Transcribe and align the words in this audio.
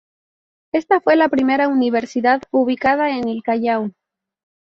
Esta 0.71 0.99
fue 0.99 1.15
la 1.15 1.29
primera 1.29 1.67
universidad 1.67 2.41
ubicada 2.51 3.11
en 3.15 3.29
el 3.29 3.43
Callao. 3.43 3.91